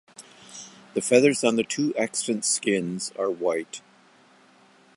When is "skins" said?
2.43-3.11